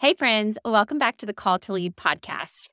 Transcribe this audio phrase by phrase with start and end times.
[0.00, 2.70] Hey, friends, welcome back to the Call to Lead podcast.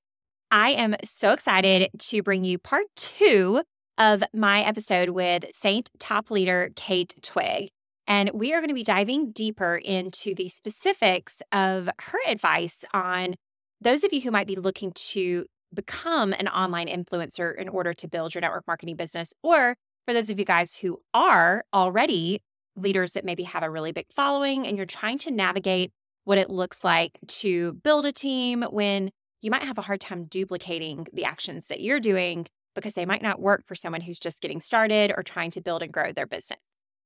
[0.50, 3.64] I am so excited to bring you part two
[3.98, 7.68] of my episode with Seint top leader Kate Twigg.
[8.08, 13.36] And we are going to be diving deeper into the specifics of her advice on
[13.82, 18.08] those of you who might be looking to become an online influencer in order to
[18.08, 19.76] build your network marketing business, or
[20.08, 22.42] for those of you guys who are already
[22.78, 25.92] leaders that maybe have a really big following and you're trying to navigate
[26.28, 29.10] what it looks like to build a team when
[29.42, 32.46] you might have a hard time duplicating the actions that you're doing
[32.76, 35.82] because they might not work for someone who's just getting started or trying to build
[35.82, 36.60] and grow their business.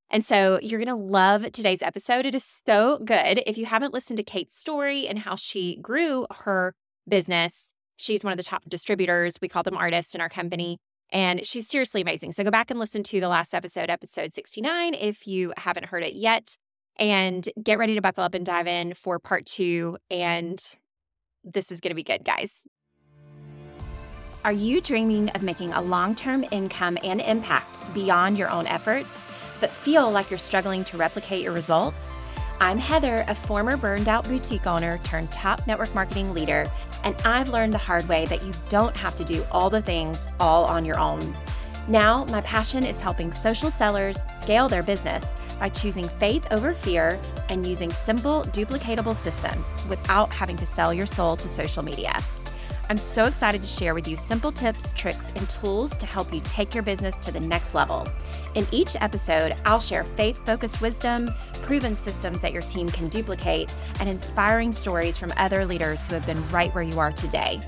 [0.09, 2.26] And so you're going to love today's episode.
[2.26, 3.43] It is so good.
[3.45, 6.73] If you haven't listened to Kate's story and how she grew her
[7.07, 9.35] business, she's one of the top distributors.
[9.40, 10.79] We call them artists in our company.
[11.12, 12.31] And she's seriously amazing.
[12.31, 16.01] So go back and listen to the last episode, episode 69, if you haven't heard
[16.01, 16.57] it yet
[16.97, 19.97] and get ready to buckle up and dive in for part two.
[20.09, 20.59] And
[21.43, 22.63] this is going to be good, guys.
[24.43, 29.25] Are you dreaming of making a long term income and impact beyond your own efforts,
[29.59, 32.17] but feel like you're struggling to replicate your results?
[32.59, 36.70] I'm Heather, a former burned out boutique owner turned top network marketing leader,
[37.03, 40.27] and I've learned the hard way that you don't have to do all the things
[40.39, 41.35] all on your own.
[41.87, 47.20] Now, my passion is helping social sellers scale their business by choosing faith over fear
[47.49, 52.20] and using simple, duplicatable systems without having to sell your soul to social media.
[52.90, 56.41] I'm so excited to share with you simple tips, tricks, and tools to help you
[56.43, 58.07] take your business to the next level.
[58.55, 61.29] In each episode, I'll share faith focused wisdom,
[61.62, 66.25] proven systems that your team can duplicate, and inspiring stories from other leaders who have
[66.25, 67.62] been right where you are today.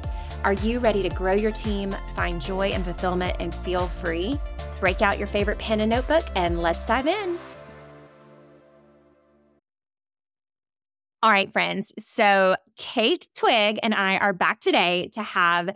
[0.44, 4.40] Are you ready to grow your team, find joy and fulfillment, and feel free?
[4.80, 7.38] Break out your favorite pen and notebook, and let's dive in.
[11.24, 11.94] All right, friends.
[12.00, 15.74] So Kate Twigg and I are back today to have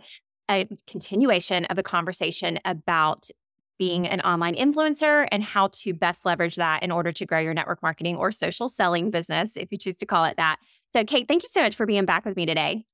[0.50, 3.30] a continuation of a conversation about
[3.78, 7.54] being an online influencer and how to best leverage that in order to grow your
[7.54, 10.58] network marketing or social selling business, if you choose to call it that.
[10.94, 12.84] So, Kate, thank you so much for being back with me today.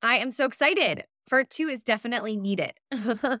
[0.00, 1.02] I am so excited.
[1.28, 2.74] Part two is definitely needed.
[2.92, 3.38] oh,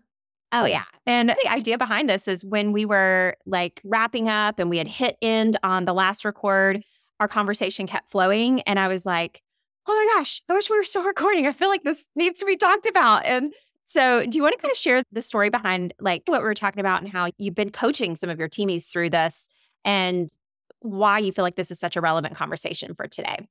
[0.64, 0.84] yeah.
[1.06, 4.88] And the idea behind this is when we were like wrapping up and we had
[4.88, 6.82] hit end on the last record,
[7.20, 8.60] our conversation kept flowing.
[8.62, 9.42] And I was like,
[9.86, 11.46] oh my gosh, I wish we were still recording.
[11.46, 13.24] I feel like this needs to be talked about.
[13.24, 13.52] And
[13.84, 16.54] so, do you want to kind of share the story behind like what we were
[16.54, 19.48] talking about and how you've been coaching some of your teamies through this
[19.82, 20.28] and
[20.80, 23.48] why you feel like this is such a relevant conversation for today?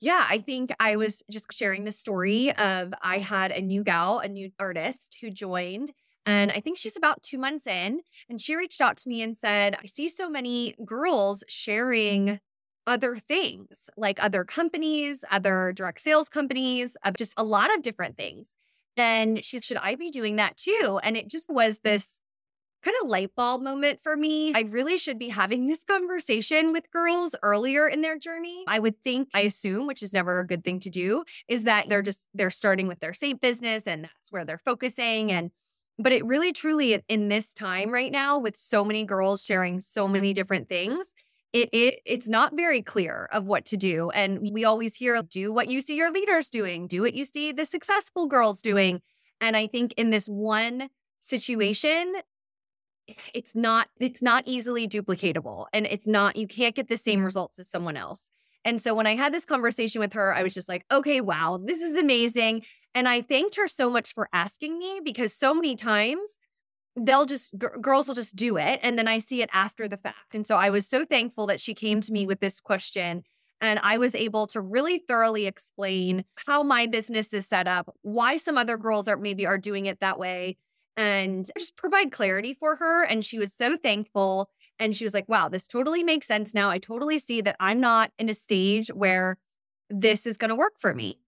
[0.00, 4.18] Yeah, I think I was just sharing the story of I had a new gal,
[4.20, 5.92] a new artist who joined.
[6.26, 8.00] And I think she's about two months in.
[8.28, 12.38] And she reached out to me and said, I see so many girls sharing
[12.86, 18.56] other things like other companies, other direct sales companies, just a lot of different things.
[18.96, 21.00] Then she should I be doing that too?
[21.02, 21.82] And it just was mm.
[21.82, 22.20] this
[22.84, 24.52] kind of light bulb moment for me.
[24.54, 28.62] I really should be having this conversation with girls earlier in their journey.
[28.68, 31.88] I would think, I assume, which is never a good thing to do, is that
[31.88, 35.50] they're just they're starting with their Seint business and that's where they're focusing and
[35.96, 40.08] but it really truly in this time right now with so many girls sharing so
[40.08, 41.14] many different things
[41.54, 45.52] it, it it's not very clear of what to do and we always hear do
[45.52, 49.00] what you see your leaders doing do what you see the successful girls doing
[49.40, 52.12] and i think in this one situation
[53.32, 57.26] it's not it's not easily duplicatable and it's not you can't get the same mm-hmm.
[57.26, 58.30] results as someone else
[58.64, 61.58] and so when i had this conversation with her i was just like okay wow
[61.64, 62.62] this is amazing
[62.94, 66.38] and i thanked her so much for asking me because so many times
[66.96, 69.96] they'll just g- girls will just do it and then i see it after the
[69.96, 73.22] fact and so i was so thankful that she came to me with this question
[73.60, 78.36] and i was able to really thoroughly explain how my business is set up why
[78.36, 80.56] some other girls are maybe are doing it that way
[80.96, 85.28] and just provide clarity for her and she was so thankful and she was like
[85.28, 86.70] wow this totally makes sense now.
[86.70, 89.38] I totally see that i'm not in a stage where
[89.90, 91.18] this is going to work for me.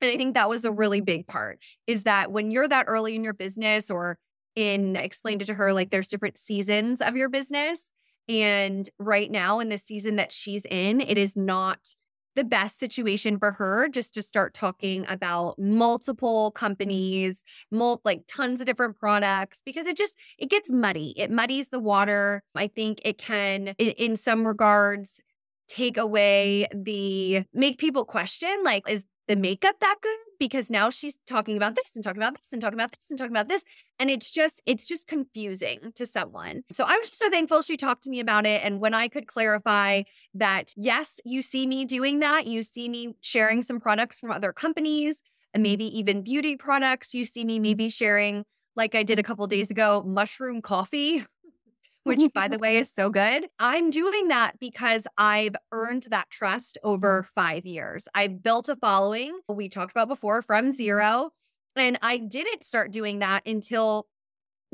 [0.00, 3.14] And i think that was a really big part is that when you're that early
[3.14, 4.18] in your business or
[4.56, 7.92] in explained it to her like there's different seasons of your business.
[8.28, 11.94] And right now, in the season that she's in, it is not
[12.34, 18.60] the best situation for her just to start talking about multiple companies, mul- like tons
[18.60, 21.14] of different products because it just it gets muddy.
[21.16, 22.42] It muddies the water.
[22.54, 25.20] I think it can in, in some regards
[25.68, 31.18] take away the make people question like is the makeup that good because now she's
[31.26, 33.64] talking about this and talking about this and talking about this and talking about this
[33.98, 36.62] and it's just it's just confusing to someone.
[36.72, 39.08] So i was just so thankful she talked to me about it and when i
[39.08, 40.02] could clarify
[40.34, 44.52] that yes you see me doing that you see me sharing some products from other
[44.52, 45.22] companies
[45.54, 45.70] and mm-hmm.
[45.70, 47.62] maybe even beauty products you see me mm-hmm.
[47.62, 48.44] maybe sharing
[48.76, 51.24] like i did a couple days ago mushroom coffee
[52.04, 53.46] which by the way is so good.
[53.58, 58.08] I'm doing that because I've earned that trust over five years.
[58.14, 61.30] I've built a following, we talked about before, from zero.
[61.76, 64.06] And I didn't start doing that until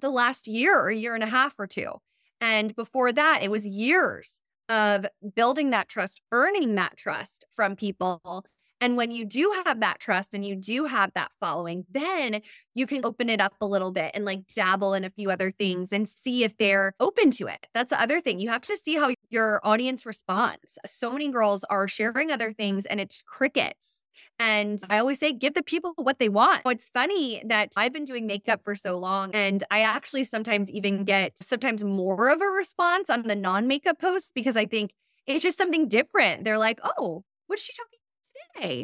[0.00, 1.92] the last year or year and a half or two.
[2.40, 8.44] And before that, it was years of building that trust, earning that trust from people
[8.80, 12.40] and when you do have that trust and you do have that following, then
[12.74, 15.50] you can open it up a little bit and like dabble in a few other
[15.50, 15.56] mm-hmm.
[15.56, 17.66] things and see if they're open to it.
[17.74, 18.38] That's the other thing.
[18.38, 20.78] You have to see how your audience responds.
[20.86, 24.04] So many girls are sharing other things and it's crickets.
[24.40, 26.62] And I always say, give the people what they want.
[26.66, 31.04] It's funny that I've been doing makeup for so long, and I actually sometimes even
[31.04, 34.92] get sometimes more of a response on the non makeup posts because I think
[35.26, 36.44] it's just something different.
[36.44, 37.97] They're like, oh, what is she talking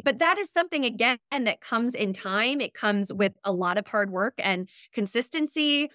[0.03, 2.61] but that is something, again, that comes in time.
[2.61, 5.89] It comes with a lot of hard work and consistency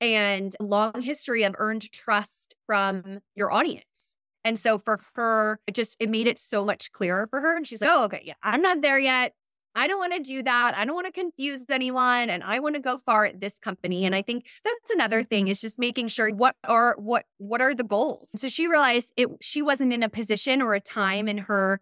[0.00, 4.16] and long history of earned trust from your audience.
[4.44, 7.56] And so for her, it just it made it so much clearer for her.
[7.56, 9.34] And she's like, oh, okay, yeah, I'm not there yet.
[9.74, 10.74] I don't want to do that.
[10.76, 14.04] I don't want to confuse anyone and I want to go far at this company.
[14.04, 17.74] And I think that's another thing is just making sure what are what what are
[17.74, 18.30] the goals.
[18.36, 21.80] So she realized it she wasn't in a position or a time in her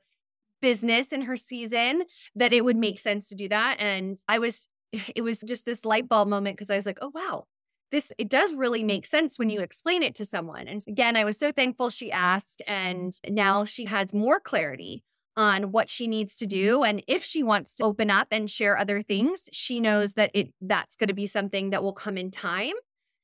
[0.60, 2.04] business in her season
[2.34, 2.80] that it would mm-hmm.
[2.80, 3.76] make sense to do that.
[3.78, 7.10] And I was, it was just this light bulb moment because I was like, oh,
[7.14, 7.44] wow,
[7.90, 10.68] this, it does really make sense when you explain it to someone.
[10.68, 12.62] And again, I was so thankful she asked.
[12.66, 15.04] And now she has more clarity
[15.36, 16.60] on what she needs to mm-hmm.
[16.60, 20.30] do and if she wants to open up and share other things she knows that
[20.34, 22.74] it that's going to be something that will come in time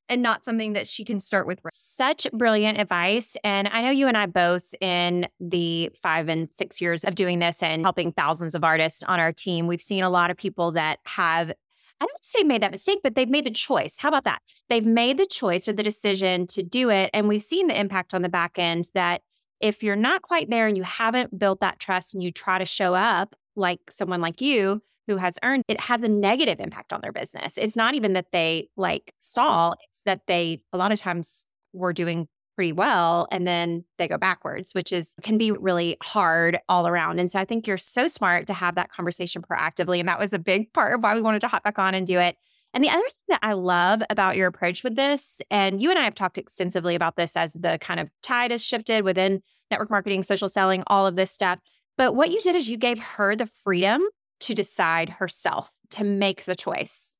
[0.08, 1.61] and not something that she can start with.
[1.70, 3.37] Such brilliant advice.
[3.43, 7.38] And I know you and I both, in the five and six years of doing
[7.38, 10.73] this and helping thousands of artists on our team, we've seen a lot of people
[10.73, 11.53] that have.
[11.99, 13.97] I don't say made that mistake, but they've made the choice.
[13.99, 14.43] How about that?
[14.69, 17.09] They've made the choice or the decision to do it.
[17.14, 19.23] And we've seen the impact on the back end that
[19.61, 22.67] if you're not quite there and you haven't built that trust and you try to
[22.67, 27.00] show up like someone like you, who has earned it has a negative impact on
[27.00, 27.55] their business.
[27.56, 31.93] It's not even that they like stall, it's that they a lot of times were
[31.93, 36.88] doing pretty well and then they go backwards, which is can be really hard all
[36.88, 37.20] around.
[37.20, 40.00] And so I think you're so smart to have that conversation proactively.
[40.00, 42.06] And that was a big part of why we wanted to hop back on and
[42.06, 42.37] do it.
[42.73, 45.99] And the other thing that I love about your approach with this, and you and
[45.99, 49.91] I have talked extensively about this as the kind of tide has shifted within network
[49.91, 51.59] marketing, social selling, all of this stuff.
[51.97, 54.02] But what you did is you gave her the freedom
[54.41, 57.15] to decide herself, to make the choice.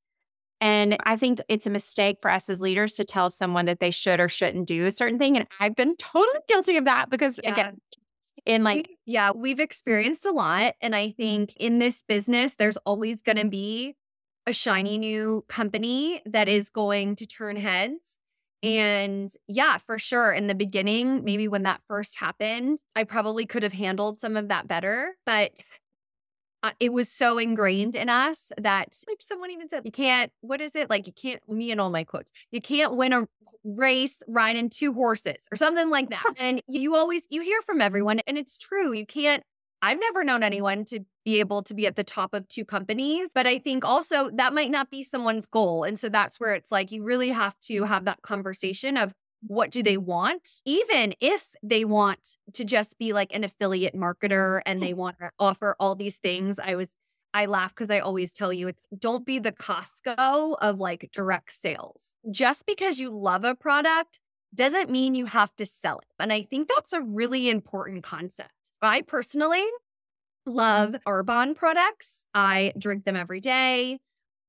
[0.59, 3.91] And I think it's a mistake for us as leaders to tell someone that they
[3.91, 5.37] should or shouldn't do a certain thing.
[5.37, 7.51] And I've been totally guilty of that because, yeah.
[7.51, 7.81] again,
[8.45, 10.73] in like, yeah, we've experienced a lot.
[10.81, 11.21] And I mm-hmm.
[11.21, 13.95] think in this business, there's always going to be
[14.47, 18.17] a shiny new company that is going to turn heads.
[18.63, 20.31] And yeah, for sure.
[20.31, 24.47] In the beginning, maybe when that first happened, I probably could have handled some of
[24.47, 25.15] that better.
[25.25, 25.51] But
[26.63, 30.61] uh, it was so ingrained in us that like someone even said you can't what
[30.61, 33.27] is it like you can't me and all my quotes you can't win a
[33.63, 38.19] race riding two horses or something like that and you always you hear from everyone
[38.27, 39.43] and it's true you can't
[39.81, 43.29] I've never known anyone to be able to be at the top of two companies,
[43.33, 45.83] but I think also that might not be someone's goal.
[45.83, 49.13] And so that's where it's like you really have to have that conversation of
[49.47, 54.61] what do they want even if they want to just be like an affiliate marketer
[54.65, 56.95] and they want to offer all these things i was
[57.33, 61.51] i laugh because i always tell you it's don't be the costco of like direct
[61.51, 62.13] sales.
[62.31, 64.19] Just because you love a product
[64.53, 68.51] doesn't mean you have to sell it and i think that's a really important concept.
[68.81, 69.65] I personally
[70.45, 72.25] love Arbonne products.
[72.33, 73.99] I drink them every day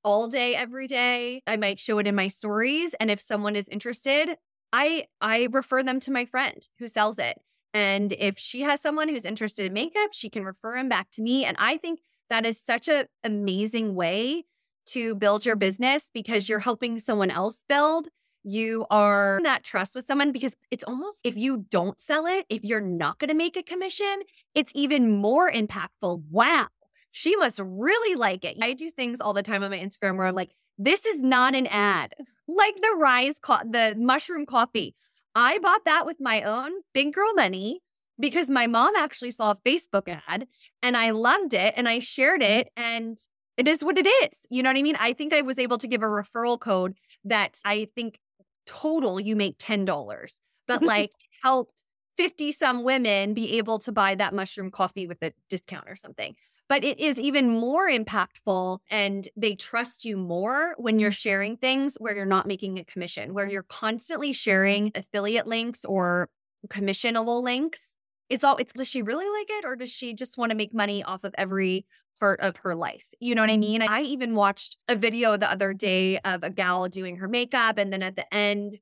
[0.04, 1.42] all day every day.
[1.46, 4.36] I might show it in my stories and if someone is interested,
[4.72, 7.40] I I refer them to my friend who sells it.
[7.74, 11.22] And if she has someone who's interested in makeup, she can refer him back to
[11.22, 11.44] me.
[11.44, 14.44] And I think that is such an amazing way
[14.86, 18.08] to build your business because you're helping someone else build.
[18.42, 22.64] You are that trust with someone because it's almost if you don't sell it, if
[22.64, 24.22] you're not going to make a commission,
[24.54, 26.22] it's even more impactful.
[26.30, 26.68] Wow,
[27.10, 28.56] she must really like it.
[28.62, 31.54] I do things all the time on my Instagram where I'm like, this is not
[31.54, 32.14] an ad
[32.48, 34.94] like the Ryze, co- the mushroom coffee.
[35.34, 37.80] I bought that with my own big girl money.
[38.20, 40.48] because my mom actually saw a Facebook ad
[40.82, 43.16] and I loved it and I shared it and
[43.56, 44.40] it is what it is.
[44.50, 44.96] You know what I mean?
[44.98, 48.18] I think I was able to give a referral code that I think
[48.66, 50.32] total you make $10,
[50.66, 51.12] but like
[51.42, 51.80] helped
[52.16, 56.34] 50 some women be able to buy that mushroom coffee with a discount or something.
[56.68, 61.18] But it is even more impactful and they trust you more when you're mm.
[61.18, 66.28] sharing things where you're not making a commission, where you're constantly sharing affiliate links or
[66.68, 67.94] commissionable links.
[68.28, 70.74] It's all it's does she really like it or does she just want to make
[70.74, 71.86] money off of every
[72.20, 73.14] part of her life?
[73.18, 73.60] You know what I mm.
[73.60, 73.82] mean?
[73.82, 77.90] I even watched a video the other day of a gal doing her makeup and
[77.90, 78.78] then at the end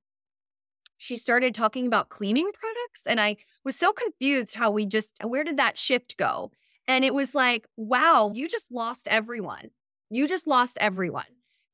[0.99, 5.45] she started talking about cleaning products and I was so confused how we just where
[5.45, 6.51] did that shift go?
[6.89, 9.71] And it was like, wow, you just lost everyone.
[10.11, 11.25] You just lost everyone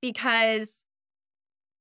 [0.01, 0.85] because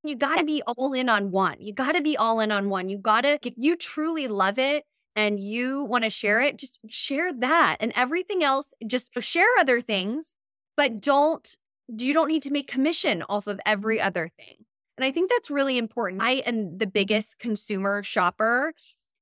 [0.04, 1.56] you got to be all in on one.
[1.60, 2.90] You got to be all in on one.
[2.90, 4.84] You got to, if you truly love it
[5.16, 9.80] and you want to share it, just share that and everything else, just share other
[9.80, 10.36] things,
[10.76, 11.56] but don't,
[11.88, 14.66] you don't need to make commission off of every other thing.
[14.98, 16.22] And I think that's really important.
[16.22, 18.74] I am the biggest consumer shopper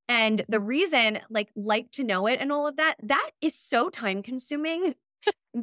[0.09, 3.89] and the reason, like, like to know it and all of that, that is so
[3.89, 4.95] time consuming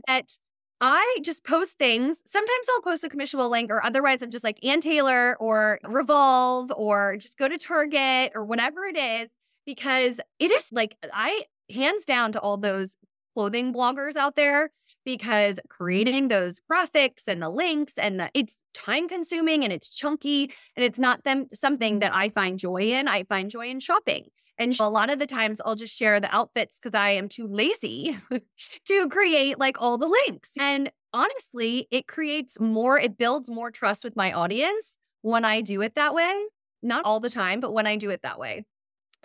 [0.09, 0.38] that
[0.81, 2.23] I just post things.
[2.26, 6.71] Sometimes I'll post a commissionable link, or otherwise, I'm just like Ann Taylor or Revolve
[6.76, 9.31] or just go to Target or whatever it is,
[9.67, 12.97] because it is like I hands down to all those
[13.37, 14.71] clothing bloggers out there
[15.05, 20.45] because creating those graphics and the links and the, it's time consuming and it's chunky
[20.75, 23.09] and it's not them something that I find joy in.
[23.09, 24.28] I find joy in shopping.
[24.59, 27.47] And a lot of the times I'll just share the outfits because I am too
[27.47, 28.16] lazy
[28.87, 30.52] to create like all the links.
[30.59, 35.83] And honestly, it creates more, it builds more trust with my audience when I do
[35.83, 36.47] it that way.
[36.83, 38.64] Not all the time, but when I do it that way.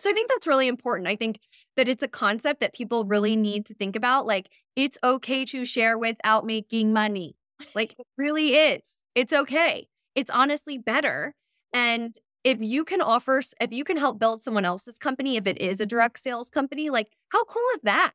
[0.02, 1.08] So I think that's really important.
[1.08, 1.40] I think
[1.78, 4.26] that it's a concept that people really need to think about.
[4.26, 7.36] Like, it's okay to share without making money.
[7.76, 9.04] Like, it really is.
[9.14, 9.88] It's okay.
[10.16, 11.36] It's honestly better.
[11.72, 15.60] And if you can offer, if you can help build someone else's company, if it
[15.60, 18.14] is a direct sales company, like, how cool is that?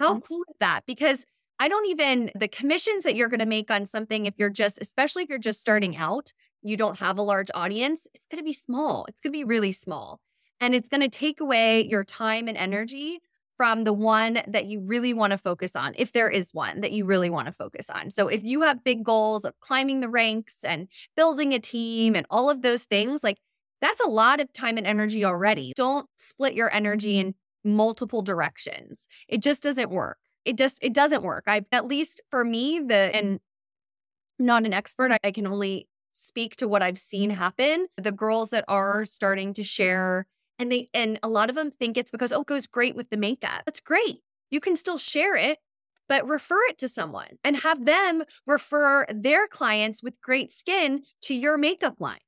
[0.00, 0.26] How mm-hmm.
[0.26, 0.80] cool is that?
[0.86, 1.24] Because
[1.60, 4.78] I don't even, the commissions that you're going to make on something, if you're just,
[4.80, 6.32] especially if you're just starting out,
[6.62, 9.04] you don't have a large audience, it's going to be small.
[9.08, 10.18] It's going to be really small.
[10.60, 13.20] And it's going to take away your time and energy
[13.56, 16.92] from the one that you really want to focus on, if there is one that
[16.92, 18.10] you really want to focus on.
[18.10, 22.26] So, if you have big goals of climbing the ranks and building a team and
[22.30, 23.36] all of those things, like
[23.80, 25.72] that's a lot of time and energy already.
[25.76, 29.06] Don't split your energy in multiple directions.
[29.28, 30.18] It just doesn't work.
[30.44, 31.44] It just it doesn't work.
[31.46, 33.40] I at least for me, the and
[34.38, 35.12] not an expert.
[35.12, 37.86] I, I can only speak to what I've seen happen.
[37.96, 40.26] The girls that are starting to share
[40.60, 43.10] and they and a lot of them think it's because oh it goes great with
[43.10, 45.58] the makeup that's great you can still share it
[46.08, 51.34] but refer it to someone and have them refer their clients with great skin to
[51.34, 52.20] your makeup line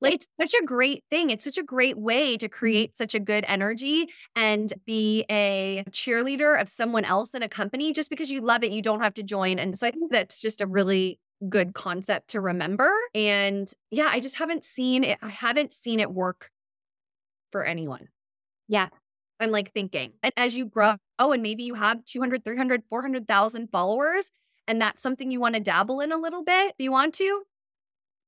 [0.00, 1.30] like it's such a great thing.
[1.30, 2.56] It's such a great way to mm-hmm.
[2.56, 7.92] create such a good energy and be a cheerleader of someone else in a company
[7.92, 8.72] just because you love it.
[8.72, 9.58] You don't have to join.
[9.58, 12.92] And so I think that's just a really good concept to remember.
[13.14, 15.18] And yeah, I just haven't seen it.
[15.22, 16.50] I haven't seen it work
[17.50, 18.08] for anyone.
[18.68, 18.88] Yeah.
[19.40, 23.68] I'm like thinking, and as you grow, oh, and maybe you have 200, 300, 400,000
[23.70, 24.30] followers,
[24.66, 26.70] and that's something you want to dabble in a little bit.
[26.70, 27.42] If you want to,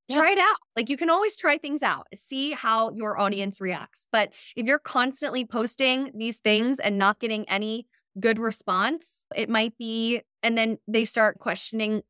[0.07, 0.17] yeah.
[0.17, 0.57] try it out.
[0.77, 4.07] Like you can always try things out, see how your audience reacts.
[4.13, 7.87] But if you're constantly posting these things and not getting any
[8.19, 12.03] good response, it might be, and then they start questioning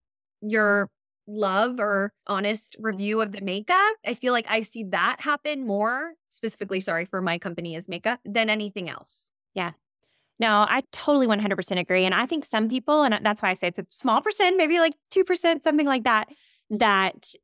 [0.43, 0.91] your
[1.31, 3.97] love or honest review of the makeup.
[4.07, 8.21] I feel like I see that happen more, specifically, sorry, for my company is makeup
[8.25, 9.31] than anything else.
[9.55, 9.73] Yeah.
[10.39, 12.05] No, I totally 100% agree.
[12.05, 14.79] And I think some people, and that's why I say it's a small percent, maybe
[14.79, 16.29] like 2%, something like that,
[16.71, 17.35] that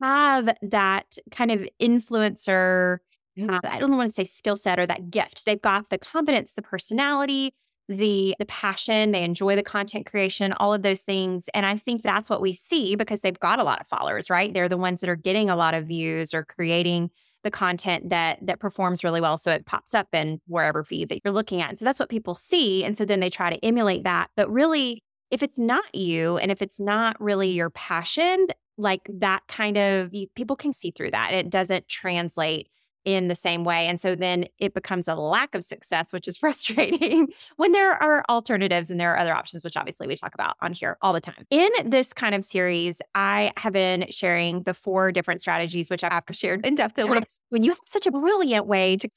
[0.00, 2.98] have that kind of influencer,
[3.38, 5.44] uh, I don't want to say skill set or that gift.
[5.44, 7.54] They've got the confidence, the personality,
[7.88, 12.02] the the passion they enjoy the content creation all of those things and i think
[12.02, 14.52] that's what we see because they've got a lot of followers right?
[14.52, 17.10] They're the ones that are getting a lot of views or creating
[17.42, 21.20] the content that that performs really well so it pops up in wherever feed that
[21.24, 24.04] you're looking at so that's what people see and so then they try to emulate
[24.04, 29.02] that but really if it's not you and if it's not really your passion like
[29.08, 32.68] that kind of people can see through that it doesn't translate
[33.06, 33.86] in the same way.
[33.86, 38.24] And so then it becomes a lack of success, which is frustrating when there are
[38.28, 41.20] alternatives and there are other options, which obviously we talk about on here all the
[41.20, 41.46] time.
[41.50, 46.24] In this kind of series, I have been sharing the four different strategies, which I've
[46.32, 47.22] shared in depth a little.
[47.48, 49.08] When you have such a brilliant way to,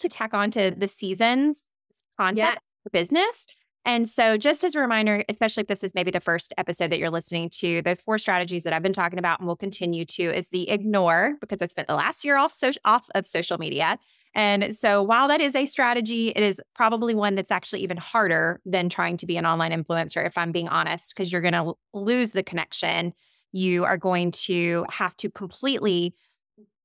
[0.00, 1.66] to tack onto the seasons
[2.18, 3.46] concept for business.
[3.84, 6.98] And so, just as a reminder, especially if this is maybe the first episode that
[6.98, 10.22] you're listening to, the four strategies that I've been talking about and will continue to
[10.22, 13.98] is the ignore, because I spent the last year off, so- off of social media.
[14.34, 18.60] And so, while that is a strategy, it is probably one that's actually even harder
[18.64, 21.74] than trying to be an online influencer, if I'm being honest, because you're going to
[21.92, 23.12] lose the connection.
[23.50, 26.14] You are going to have to completely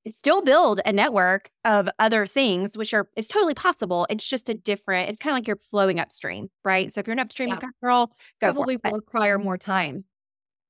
[0.06, 4.06] still build a network of other things, which are it's totally possible.
[4.10, 5.10] It's just a different.
[5.10, 6.92] It's kind of like you're flowing upstream, right?
[6.92, 7.60] So if you're an upstream Yeah.
[7.82, 10.04] girl, go Probably will require more time.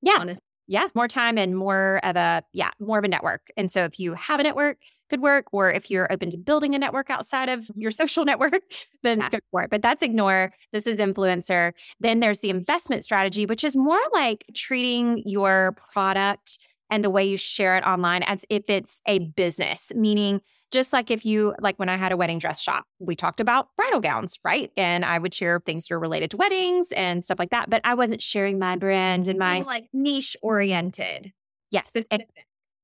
[0.03, 0.19] Yeah.
[0.21, 0.43] honestly.
[0.71, 3.49] Yeah, more time and more of a yeah, more of a network.
[3.57, 4.77] And so if you have a network,
[5.09, 5.47] good work.
[5.53, 7.81] Or if you're open to building a network outside of mm-hmm.
[7.81, 8.61] your social network,
[9.03, 9.31] then Yeah.
[9.31, 9.71] go for it.
[9.71, 10.53] But that's ignore.
[10.73, 11.73] This is influencer.
[12.01, 16.59] Then there's the investment strategy, which is more like treating your product
[16.91, 20.41] and the way you share it online as if it's a business, meaning
[20.71, 23.69] just like if you like when I had a wedding dress shop, we talked about
[23.77, 24.71] bridal gowns, right?
[24.77, 27.71] And I would share things that are related to weddings and stuff like that.
[27.71, 31.33] But I wasn't sharing my brand and my like niche oriented.
[31.71, 31.89] yes.
[31.89, 32.29] Specific.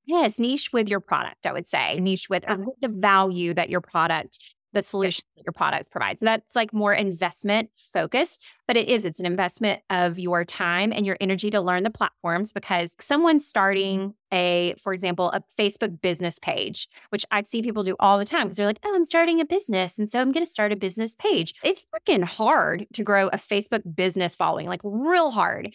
[0.06, 1.98] Yes, niche with your product, I would say.
[1.98, 2.44] Niche with
[2.80, 4.38] the value that your product,
[4.74, 6.20] the solutions that your product provides.
[6.20, 11.04] That's like more investment focused, but it is, it's an investment of your time and
[11.04, 13.42] your energy to learn the platforms because someone mm-hmm.
[13.42, 18.24] starting a, for example, a Facebook business page, which I see people do all the
[18.24, 19.98] time because they're like, oh, I'm starting a business.
[19.98, 21.54] And so I'm going to start a business page.
[21.62, 25.72] It's freaking hard to grow a Facebook business following, like real hard.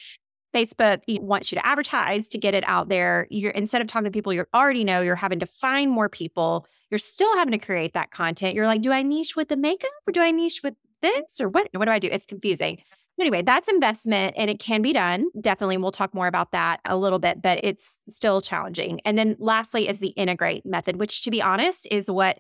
[0.54, 3.28] Facebook wants you to advertise to get it out there.
[3.30, 6.66] You're instead of talking to people you already know, you're having to find more people.
[6.90, 8.56] You're still having to create that content.
[8.56, 11.50] You're like, do I niche with the makeup or do I niche with this or
[11.50, 11.70] what?
[11.74, 12.10] What do I do?
[12.12, 12.80] It's confusing.
[13.20, 15.26] Anyway, that's investment and it can be done.
[15.40, 19.02] Definitely, we'll talk more about that a little bit, but it's still challenging.
[19.04, 22.40] And then lastly is the integrate method, which to be honest is what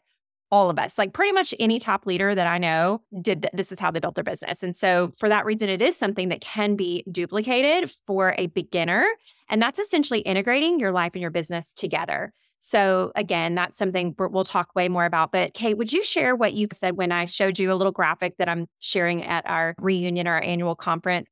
[0.51, 3.71] all of us, like pretty much any top leader that I know, did th- this
[3.71, 4.63] is how they built their business.
[4.63, 9.05] And so, for that reason, it is something that can be duplicated for a beginner.
[9.49, 12.33] And that's essentially integrating your life and your business together.
[12.59, 15.31] So, again, that's something we'll talk way more about.
[15.31, 18.37] But, Kate, would you share what you said when I showed you a little graphic
[18.37, 21.29] that I'm sharing at our reunion, our annual conference?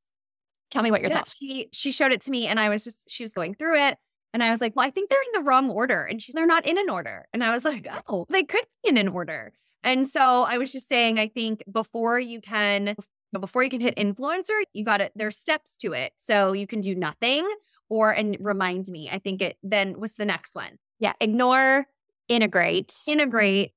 [0.72, 1.36] Tell me what your Yeah, thoughts.
[1.36, 3.98] she she showed it to me and I was just she was going through it
[4.34, 6.46] and I was like, "Well, I think they're in the wrong order." And she's they're
[6.46, 7.28] not in an order.
[7.34, 10.72] And I was like, "Oh, they could be in an order." And so I was
[10.72, 12.98] just saying I think before you can
[13.40, 16.14] before you can hit influencer, you got to there's steps to it.
[16.18, 17.48] So you can do nothing
[17.90, 19.10] or and remind me.
[19.10, 20.78] I think it then was the next one?
[21.00, 21.88] Yeah, ignore,
[22.28, 23.74] integrate, Integrate,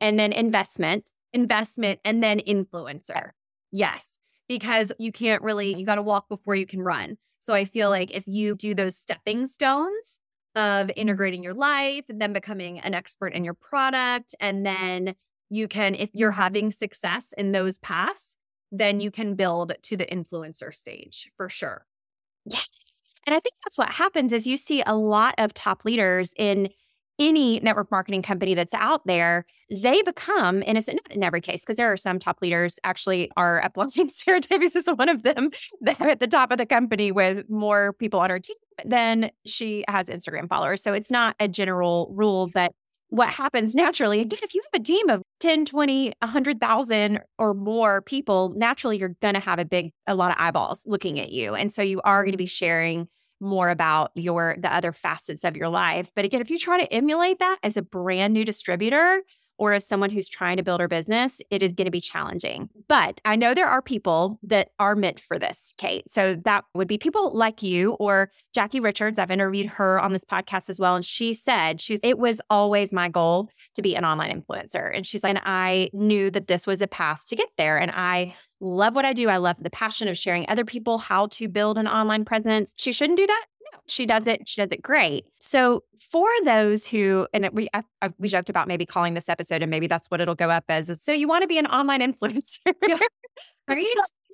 [0.00, 1.10] and then investment.
[1.32, 3.30] investment and then influencer.
[3.70, 7.16] Yes, because you can't really, you got to walk before you can run.
[7.38, 10.20] So I feel like if you do those stepping stones
[10.54, 15.14] of integrating your life and then becoming an expert in your product, and then
[15.48, 18.36] you can, if you're having success in those paths,
[18.70, 21.86] then you can build to the influencer stage for sure.
[22.44, 22.68] Yes.
[23.26, 26.70] And I think that's what happens is you see a lot of top leaders in
[27.18, 31.76] any network marketing company that's out there, they become, it's not in every case, because
[31.76, 34.08] there are some top leaders actually are uploading.
[34.10, 35.50] Sarah Davis is one of them.
[35.80, 39.84] They're at the top of the company with more people on her team than she
[39.88, 40.82] has Instagram followers.
[40.82, 42.72] So it's not a general rule, but
[43.12, 48.00] what happens naturally, again, if you have a team of 10, 20, 100,000 or more
[48.00, 51.54] people, naturally you're going to have a big, a lot of eyeballs looking at you.
[51.54, 52.50] And so you are going to be mm.
[52.50, 56.10] sharing more about your the other facets of your life.
[56.16, 59.22] But again, if you try to emulate that as a brand new distributor
[59.62, 62.68] or as someone who's trying to build her business, it is going to be challenging.
[62.88, 66.10] But I know there are people that are meant for this, Kate.
[66.10, 69.20] So that would be people like you or Jackie Richards.
[69.20, 70.96] I've interviewed her on this podcast as well.
[70.96, 74.90] And she said, she's it was always my goal to be an online influencer.
[74.92, 77.78] And she's like, and I knew that this was a path to get there.
[77.78, 79.28] And I love what I do.
[79.28, 82.74] I love the passion of sharing other people how to build an online presence.
[82.76, 83.46] She shouldn't do that.
[83.72, 84.46] No, she does it.
[84.48, 85.26] She does it great.
[85.40, 89.62] So for those who, and we I, I, we joked about maybe calling this episode,
[89.62, 90.90] and maybe that's what it'll go up as.
[90.90, 92.74] is, So you want to be an online influencer,
[93.68, 93.86] right?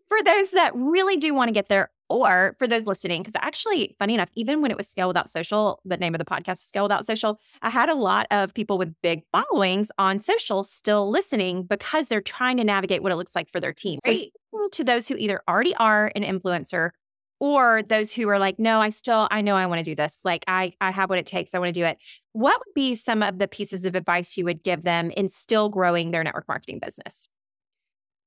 [0.08, 3.94] For those that really do want to get there, or for those listening, because actually,
[3.98, 6.60] funny enough, even when it was Scale Without Social, the name of the podcast was
[6.62, 11.10] Scale Without Social, I had a lot of people with big followings on social still
[11.10, 14.00] listening because they're trying to navigate what it looks like for their team.
[14.02, 14.32] So, Right.
[14.72, 16.90] to those who either already are an influencer
[17.40, 20.20] or those who are like, no, I still, I know I want to do this.
[20.24, 21.54] Like, I, I have what it takes.
[21.54, 21.98] I want to do it.
[22.32, 25.68] What would be some of the pieces of advice you would give them in still
[25.68, 27.28] growing their network marketing business?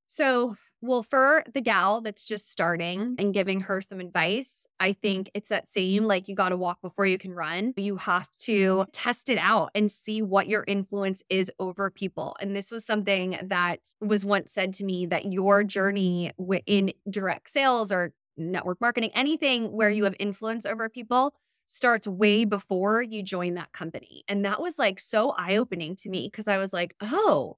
[0.07, 5.29] So Well, for the gal that's just starting and giving her some advice, I think
[5.35, 7.73] it's that same like you got to walk before you can run.
[7.77, 12.35] You have to test it out and see what your influence is over people.
[12.41, 16.31] And this was something that was once said to me that your journey
[16.65, 20.13] in direct sales or network marketing, anything where you mm-hmm.
[20.13, 21.33] have influence over people
[21.65, 22.17] starts mm-hmm.
[22.17, 24.23] way before you join that company.
[24.27, 27.57] And that was like so eye opening to me because I was like, oh,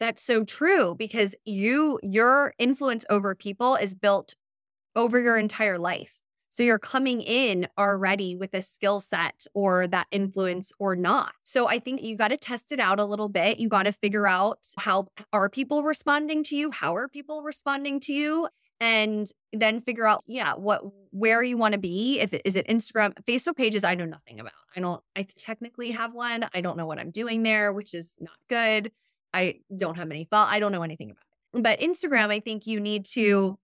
[0.00, 4.34] that's so true because you your influence over people is built
[4.96, 6.18] over your entire life.
[6.50, 11.32] So you're coming in already with a skill set or that influence or not.
[11.44, 13.58] So I think you got to test it out a little bit.
[13.58, 16.70] You got to figure out how are people responding to you?
[16.70, 18.48] How are people responding to you?
[18.80, 22.18] And then figure out, yeah, what where you want to be.
[22.18, 24.52] If is it Instagram, Facebook pages, I know nothing about.
[24.74, 26.48] I don't I technically have one.
[26.52, 28.90] I don't know what I'm doing there, which is not good.
[29.32, 30.52] I don't have any thought.
[30.52, 31.22] I don't know anything about
[31.54, 31.62] it.
[31.62, 33.58] But Instagram, I think you need to,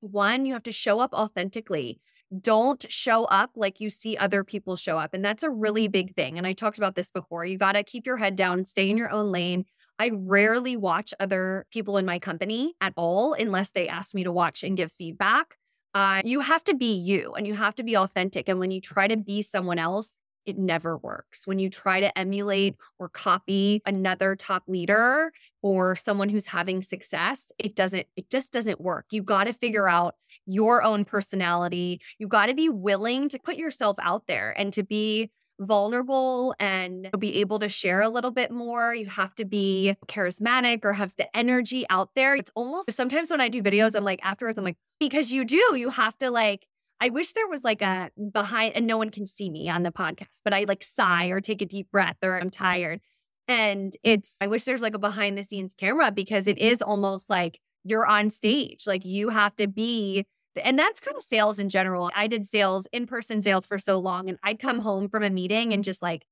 [0.00, 2.00] one, you have to show up authentically.
[2.40, 4.50] Don't show up like you see other mm-hmm.
[4.50, 5.14] people show up.
[5.14, 5.92] And that's a really mm-hmm.
[5.92, 6.38] big thing.
[6.38, 7.44] And I talked about this before.
[7.44, 9.64] You got to keep your head down, stay in your own lane.
[9.98, 10.28] I mm-hmm.
[10.28, 14.62] rarely watch other people in my company at all unless they ask me to watch
[14.62, 15.56] and give feedback.
[15.94, 18.48] Uh, you have to be you and you have to be authentic.
[18.48, 21.46] And when you try to be someone else, it never works.
[21.46, 25.32] When you try to emulate or copy another top leader
[25.62, 29.06] or someone who's having success, it doesn't, it just doesn't work.
[29.10, 30.14] You got to figure out
[30.46, 32.00] your own personality.
[32.18, 37.08] You got to be willing to put yourself out there and to be vulnerable and
[37.18, 38.94] be able to share a little bit more.
[38.94, 42.36] You have to be charismatic or have the energy out there.
[42.36, 45.74] It's almost sometimes when I do videos, I'm like, afterwards, I'm like, because you do,
[45.76, 46.66] you have to like
[47.00, 49.92] I wish there was like a behind, and no one can see me on the
[49.92, 53.00] podcast, but I like sigh or take a deep breath or I'm tired.
[53.48, 57.30] And it's, I wish there's like a behind the scenes camera because it is almost
[57.30, 58.86] like you're on stage.
[58.86, 60.26] Like you have to be,
[60.60, 62.10] and that's kind of sales in general.
[62.16, 65.30] I did sales, in person sales for so long, and I'd come home from a
[65.30, 66.24] meeting and just like,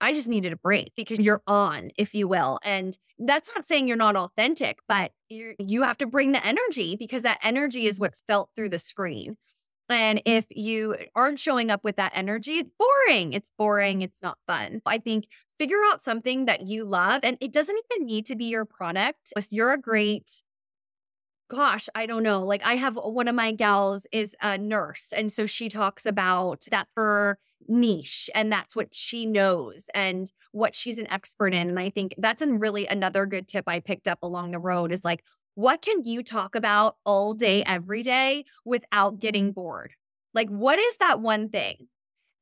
[0.00, 2.58] I just needed a break because you're on, if you will.
[2.64, 6.96] And that's not saying you're not authentic, but you you have to bring the energy
[6.96, 9.36] because that energy is what's felt through the screen.
[9.88, 13.32] And if you aren't showing up with that energy, it's boring.
[13.32, 14.02] It's boring.
[14.02, 14.80] It's not fun.
[14.86, 15.26] I think
[15.58, 17.20] figure out something that you love.
[17.22, 19.32] And it doesn't even need to be your product.
[19.36, 20.42] If you're a great,
[21.50, 22.40] gosh, I don't know.
[22.40, 25.12] Like I have one of my gals is a nurse.
[25.14, 30.74] And so she talks about that for niche and that's what she knows and what
[30.74, 31.68] she's an expert in.
[31.68, 34.92] And I think that's a really another good tip I picked up along the road
[34.92, 35.22] is like,
[35.54, 37.74] what can you talk about all day, mm-hmm.
[37.74, 39.52] every day without getting mm-hmm.
[39.52, 39.92] bored?
[40.34, 41.88] Like, what is that one thing?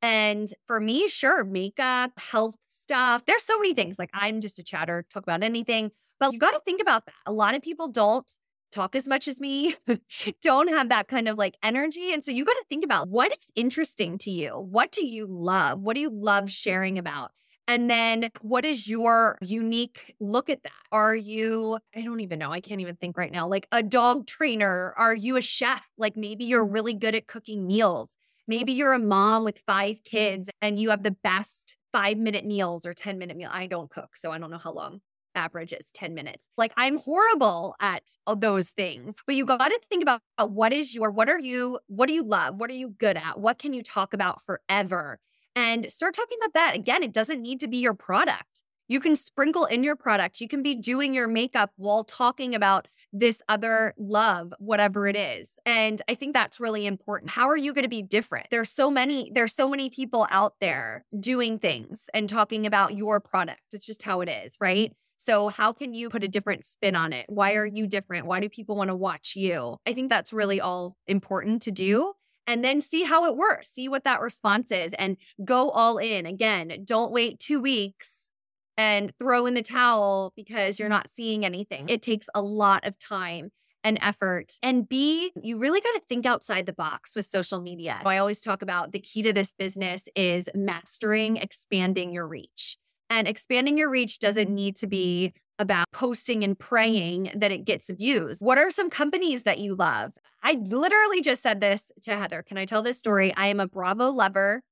[0.03, 3.25] And for me, sure, makeup, health stuff.
[3.27, 3.99] There's so many things.
[3.99, 5.91] Like, I'm just a chatter, talk about anything.
[6.19, 7.15] But you got to think about that.
[7.27, 8.31] A lot of people don't
[8.71, 9.75] talk as much as me,
[10.43, 12.13] don't have that kind of like energy.
[12.13, 14.51] And so you got to think about what is interesting to you?
[14.51, 15.81] What do you love?
[15.81, 17.33] What do you love sharing about?
[17.71, 20.73] And then what is your unique look at that?
[20.91, 24.27] Are you, I don't even know, I can't even think right now, like a dog
[24.27, 24.93] trainer?
[24.99, 25.89] Are you a chef?
[25.97, 26.75] Like maybe you're mm-hmm.
[26.75, 28.17] really good at cooking meals.
[28.49, 32.85] Maybe you're a mom with five kids and you have the best five minute meals
[32.85, 33.51] or 10 minute meal.
[33.53, 35.01] I don't cook, so I don't know how long
[35.37, 36.45] average is 10 minutes.
[36.57, 38.03] Like I'm horrible at
[38.37, 39.15] those things.
[39.27, 42.25] But you got to think about what is your what are you what do you
[42.25, 42.57] love?
[42.57, 43.39] What are you good at?
[43.39, 45.21] What can you talk about forever?
[45.61, 46.75] And start talking about that.
[46.75, 48.63] Again, it doesn't need to be your product.
[48.89, 50.41] You can sprinkle in your product.
[50.41, 55.59] You can be doing your makeup while talking about this other love, whatever it is.
[55.67, 57.31] And I think that's really important.
[57.31, 58.47] How are you going to be different?
[58.51, 63.21] There's so many there's so many people out there doing things and talking about your
[63.21, 63.61] product.
[63.73, 64.93] It's just how it is, right?
[65.19, 67.27] So, how can you put a different spin on it?
[67.29, 68.27] Why are you different?
[68.27, 69.77] Why do people want to watch you?
[69.87, 72.15] I think that's really all important to do
[72.51, 76.27] and then see how it works, see what that response is, and go all in.
[76.27, 78.29] Again, don't wait two weeks
[78.77, 81.83] and throw in the towel because you're not seeing anything.
[81.83, 81.91] Mm-hmm.
[81.91, 83.53] It takes a lot of time
[83.85, 84.59] and effort.
[84.65, 88.01] And B, you really got to think outside the box with social media.
[88.05, 92.79] I always talk about the key to this business is mastering, expanding your reach.
[93.09, 97.39] And expanding your reach doesn't need to be about posting and praying mm-hmm.
[97.39, 98.41] that it gets views.
[98.41, 100.15] What are some companies that you love?
[100.43, 102.43] I literally just said this to Heather.
[102.43, 103.33] Can I tell this story?
[103.37, 104.63] I am a Bravo lover.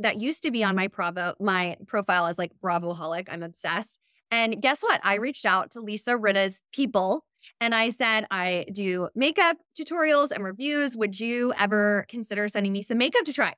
[0.00, 3.28] That used to be on my Bravo, my profile as like Bravo holic.
[3.30, 4.00] I'm obsessed.
[4.28, 5.00] And guess what?
[5.04, 7.24] I reached out to Lisa Rinna's people
[7.60, 10.96] and I said, I do makeup tutorials and reviews.
[10.96, 13.54] Would you ever consider sending me some makeup to try?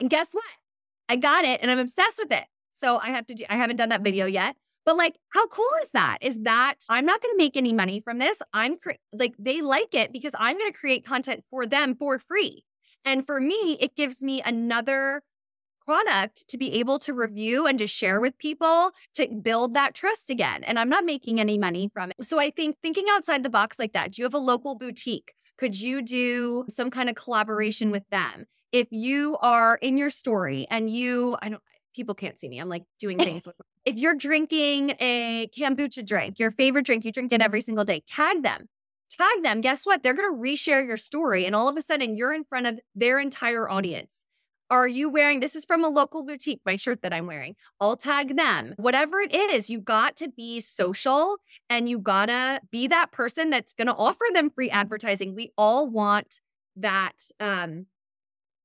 [0.00, 0.44] And guess what?
[1.08, 2.44] I got it and I'm obsessed with it.
[2.72, 4.56] So I have to do, I haven't done that video yet,
[4.88, 6.16] But like, how cool is that?
[6.22, 8.40] Is that I'm not going to make any money from this.
[8.54, 12.18] I'm cre- like, they like it because I'm going to create content for them for
[12.18, 12.64] free.
[13.04, 15.20] And for me, it gives me another
[15.84, 20.30] product to be able to review and to share with people to build that trust
[20.30, 20.64] again.
[20.64, 22.24] And I'm not making any money from it.
[22.24, 25.34] So I think thinking outside the box like that, do you have a local boutique?
[25.58, 28.46] Could you do some kind of collaboration with them?
[28.72, 31.62] If you are in your story and you, I don't,
[31.94, 32.58] people can't see me.
[32.58, 33.56] I'm like doing things with,
[33.88, 38.02] if you're drinking a kombucha drink, your favorite drink, you drink it every single day,
[38.06, 38.68] tag them.
[39.10, 39.62] Tag them.
[39.62, 40.02] Guess what?
[40.02, 41.46] They're going to reshare your story.
[41.46, 44.24] And all of a sudden, you're in front of their entire audience.
[44.70, 47.56] Are you wearing this is from a local boutique, my shirt that I'm wearing?
[47.80, 48.74] I'll tag them.
[48.76, 51.38] Whatever it is, you got to be social
[51.70, 55.34] and you got to be that person that's going to offer them free advertising.
[55.34, 56.40] We all want
[56.76, 57.86] that um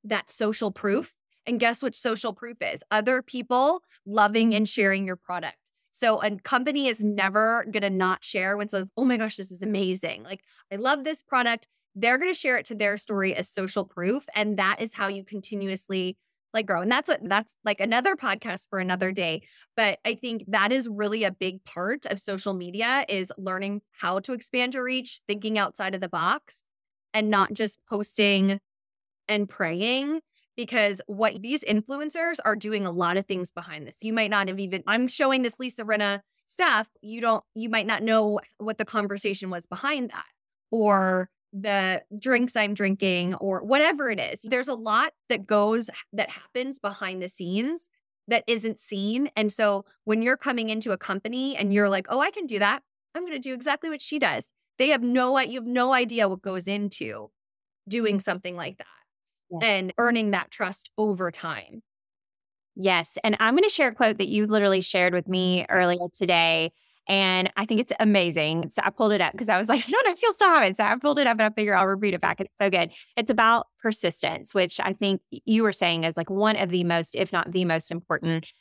[0.03, 1.13] that social proof.
[1.45, 2.81] And guess what social proof is?
[2.91, 5.57] Other people loving and sharing your product.
[5.91, 9.51] So a company is never going to not share when says, "Oh my gosh, this
[9.51, 10.23] is amazing.
[10.23, 13.85] Like I love this product." they're going to share it to their story as social
[13.85, 14.25] proof.
[14.35, 16.17] And that is how you continuously
[16.53, 16.81] like grow.
[16.81, 19.43] And that's what that's like another podcast for another day.
[19.75, 24.19] But I think that is really a big part of social media is learning how
[24.19, 26.63] to expand your reach, thinking outside of the box
[27.13, 28.59] and not just posting
[29.27, 30.19] and praying
[30.55, 33.97] because what these influencers are doing a lot of things behind this.
[34.01, 36.87] You might not have even I'm showing this Lisa Rinna stuff.
[37.01, 40.25] You don't you might not know what the conversation was behind that
[40.71, 44.41] or the drinks I'm drinking or whatever it is.
[44.41, 47.89] There's a lot that goes that happens behind the scenes
[48.27, 49.29] that isn't seen.
[49.35, 52.59] And so when you're coming into a company and you're like, "Oh, I can do
[52.59, 52.81] that.
[53.13, 56.27] I'm going to do exactly what she does." They have no you have no idea
[56.27, 57.29] what goes into
[57.87, 59.02] doing something like that
[59.61, 59.67] yeah.
[59.67, 61.81] and earning that trust over time.
[62.75, 66.07] Yes, and I'm going to share a quote that you literally shared with me earlier
[66.11, 66.71] today
[67.07, 68.69] and I think it's amazing.
[68.69, 70.77] So I pulled it up because I was like, no, I feel so haven't.
[70.77, 72.39] So I pulled it up and I figure I'll repeat it back.
[72.39, 72.91] It's so good.
[73.17, 77.15] It's about persistence, which I think you were saying is like one of the most,
[77.15, 78.53] if not the most important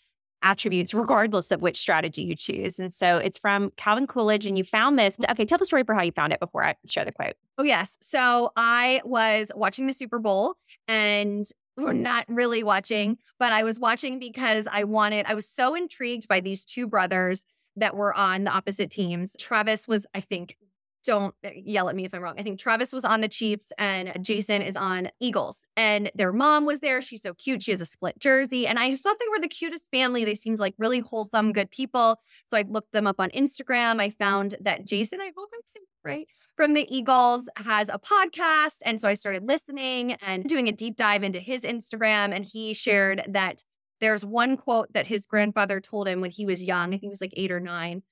[0.43, 2.79] attributes, regardless of which strategy you choose.
[2.79, 4.47] And so it's from Calvin Coolidge.
[4.47, 5.17] And you found this.
[5.31, 7.35] Okay, tell the story for how you found it before I share the quote.
[7.59, 7.97] Oh, yes.
[8.01, 10.55] So I was watching the Super Bowl
[10.89, 15.75] and we're not really watching, but I was watching because I wanted, I was so
[15.75, 19.35] intrigued by these two brothers that were on the opposite teams.
[19.39, 20.57] Travis was, I think,
[21.05, 22.37] don't uh, yell at me if I'm wrong.
[22.39, 25.67] I think Travis was on the Chiefs and Jason is on Eagles.
[25.77, 27.03] And their mom was there.
[27.03, 27.63] She's so cute.
[27.63, 28.67] She has a split jersey.
[28.67, 30.25] And I just thought they were the cutest family.
[30.25, 32.21] They seemed like really wholesome, good people.
[32.47, 34.01] So I looked them up on Instagram.
[34.01, 38.79] I found that Jason, I hope I'm saying right, from the Eagles has a podcast.
[38.85, 42.35] And so I started listening and doing a deep dive into his Instagram.
[42.35, 43.63] And he shared that
[44.01, 46.89] there's one quote that his grandfather told him when he was young.
[46.89, 48.03] I think he was like eight or nine,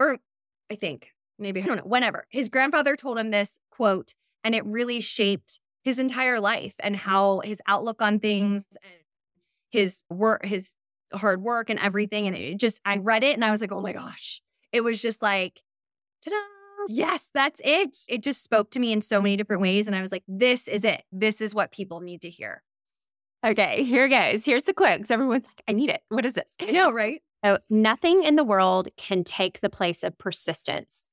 [0.00, 0.18] or
[0.70, 2.26] I think maybe, I don't know, whenever.
[2.30, 7.40] His grandfather told him this quote, and it really shaped his entire life and how
[7.40, 8.92] his outlook on things and
[9.70, 10.74] his work, his
[11.12, 12.26] hard work and everything.
[12.26, 14.42] And it just, I read it and I was like, oh my gosh.
[14.72, 15.62] It was just like,
[16.24, 16.36] ta da.
[16.88, 17.96] Yes, that's it.
[18.08, 19.86] It just spoke to me in so many different ways.
[19.86, 21.02] And I was like, this is it.
[21.12, 22.62] This is what people need to hear.
[23.44, 24.44] Okay, here goes.
[24.44, 26.02] Here's the quote because everyone's like, I need it.
[26.08, 26.54] What is this?
[26.60, 27.22] I know, right?
[27.44, 31.04] So, nothing in the world can take the place of persistence.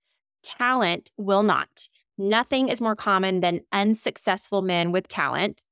[0.44, 1.88] Talent will not.
[2.18, 5.64] Nothing is more common than unsuccessful men with talent.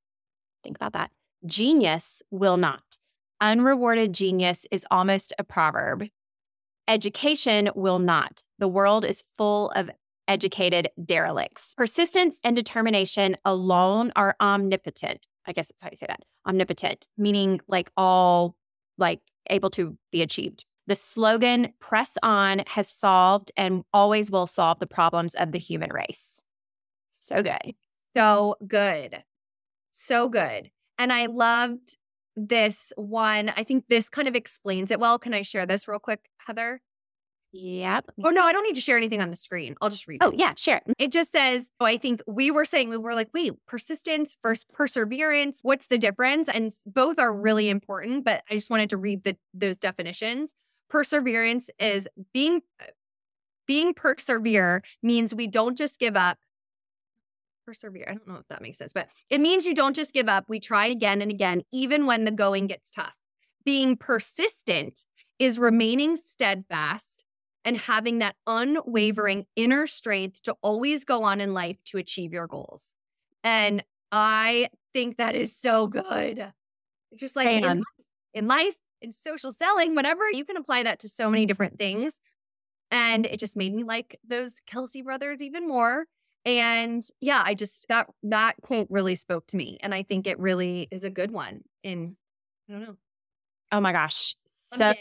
[0.63, 1.11] Think about that.
[1.45, 2.99] Genius will not.
[3.41, 6.05] Unrewarded genius is almost a proverb.
[6.87, 8.43] Education will not.
[8.59, 9.89] The world is full of
[10.27, 11.73] educated derelicts.
[11.75, 15.27] Persistence and determination alone are omnipotent.
[15.45, 16.23] I guess that's how you say that.
[16.47, 18.55] Omnipotent, meaning like all
[18.97, 20.65] like able to be achieved.
[20.87, 25.91] The slogan press on has solved and always will solve the problems of the human
[25.91, 26.43] race.
[27.11, 27.73] So good.
[28.15, 29.23] So good.
[29.89, 30.69] So good.
[30.97, 31.97] And I loved
[32.35, 33.51] this one.
[33.55, 35.17] I think this kind of explains it well.
[35.17, 36.81] Can I share this real quick, Heather?
[37.57, 38.11] Yep.
[38.25, 39.75] Oh no, I don't need to share anything on the screen.
[39.81, 40.21] I'll just read.
[40.21, 40.39] Oh it.
[40.39, 40.81] yeah, share.
[40.81, 40.91] Mm-hmm.
[40.99, 41.71] It just says.
[41.79, 45.59] Oh, I think we were saying we were like, wait, persistence versus perseverance.
[45.61, 46.49] What's the difference?
[46.49, 47.71] And both are really mm-hmm.
[47.71, 48.25] important.
[48.25, 50.53] But I just wanted to read the those definitions.
[50.89, 52.85] Perseverance is being uh,
[53.67, 56.37] being persevere means we don't just give up.
[57.65, 58.05] Persevere.
[58.07, 60.45] I don't know if that makes sense, but it means you don't just give up.
[60.47, 63.15] We try again and again, even when the going gets tough.
[63.63, 65.05] Being persistent
[65.39, 67.25] is remaining steadfast
[67.65, 72.45] and having that unwavering inner strength to always go on in life to achieve your
[72.45, 72.93] goals.
[73.43, 76.53] And I think that is so good.
[77.15, 77.83] Just like in,
[78.33, 82.19] in, life, in social selling, whatever, you can apply that to so many different things.
[82.91, 86.05] And it just made me like those Kelce brothers even more.
[86.43, 89.77] And yeah, I just that that quote really spoke to me.
[89.81, 92.17] And I think it really is a good one in
[92.69, 92.95] I don't know.
[93.71, 94.35] Oh my gosh.
[94.47, 94.93] So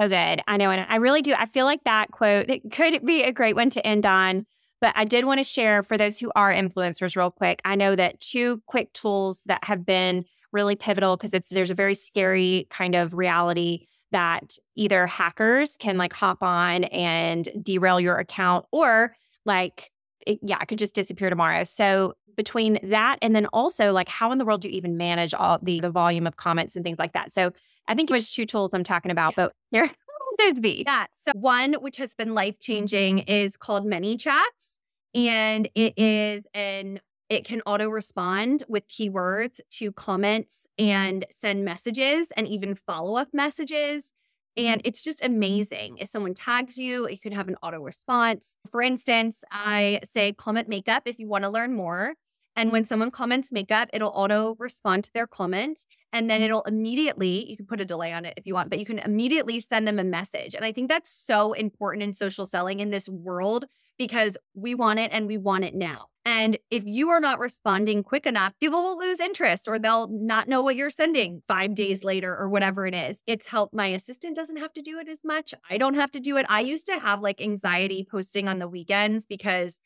[0.00, 0.42] so good.
[0.46, 0.70] I know.
[0.70, 1.34] And I really do.
[1.36, 4.46] I feel like that quote it could be a great one to end on.
[4.80, 7.60] But I did want to share for those who are influencers real quick.
[7.64, 11.74] I know that two quick tools that have been really pivotal because it's there's a
[11.74, 18.16] very scary kind of reality that either hackers can like hop on and derail your
[18.16, 19.90] account or like
[20.26, 21.64] it, yeah, it could just disappear tomorrow.
[21.64, 25.34] So between that and then also like how in the world do you even manage
[25.34, 27.32] all the the volume of comments and things like that?
[27.32, 27.52] So
[27.88, 29.90] I think it was two tools I'm talking about, but here
[30.38, 30.84] there's B.
[30.86, 31.06] Yeah.
[31.12, 33.30] So one which has been life changing mm-hmm.
[33.30, 34.78] is called ManyChats,
[35.14, 37.00] and it is an
[37.30, 40.90] it can auto respond with keywords to comments mm-hmm.
[40.90, 44.12] and send messages and even follow up messages.
[44.56, 44.88] And mm-hmm.
[44.88, 45.98] it's just amazing.
[45.98, 48.56] If someone tags you, you can have an auto response.
[48.70, 52.14] For instance, I say comment makeup if you want to learn more.
[52.56, 55.86] And when someone comments makeup, it'll auto respond to their comment.
[56.12, 58.80] And then it'll immediately, you can put a delay on it if you want, but
[58.80, 60.54] you can immediately send them a message.
[60.54, 63.66] And I think that's so important in social selling in this world
[64.00, 66.06] because we want it and we want it now.
[66.24, 70.48] And if you are not responding quick enough, people will lose interest or they'll not
[70.48, 72.06] know what you're sending five days mm-hmm.
[72.06, 73.20] later or whatever it is.
[73.26, 73.74] It's helped.
[73.74, 75.52] My assistant doesn't have to do it as much.
[75.68, 76.46] I don't have to do it.
[76.48, 79.82] I used to have like anxiety posting on the weekends because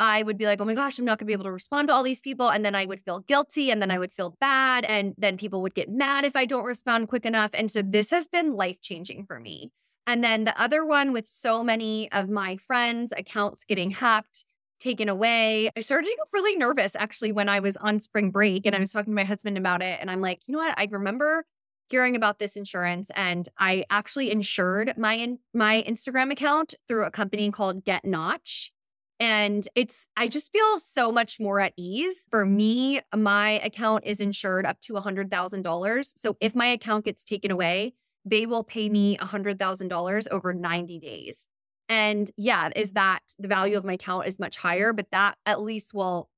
[0.00, 1.86] I would be like, oh my gosh, I'm not going to be able to respond
[1.88, 2.48] to all these people.
[2.48, 4.84] And then I would feel guilty and then I would feel bad.
[4.84, 7.50] And then people would get mad if I don't respond quick enough.
[7.54, 9.70] And so this has been life changing for me.
[10.08, 14.46] And then the other one with so many of my friends' accounts getting hacked,
[14.80, 18.64] taken away, I started to get really nervous actually when I was on spring break
[18.64, 19.98] and I was talking to my husband about it.
[20.00, 20.72] And I'm like, you know what?
[20.78, 21.44] I remember
[21.90, 27.10] hearing about this insurance and I actually insured my in, my Instagram account through a
[27.10, 28.72] company called Get Notch.
[29.20, 32.26] And it's, I just feel so much more at ease.
[32.30, 36.12] For me, my account is insured up to $100,000.
[36.16, 37.92] So if my account gets taken away,
[38.24, 38.92] they will pay mm-hmm.
[38.92, 41.48] me $100,000 over 90 days.
[41.88, 42.94] And yeah, is mm-hmm.
[42.94, 46.28] that the value of my account is much higher, but that at least will